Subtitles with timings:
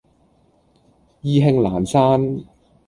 [1.21, 2.43] 意興闌珊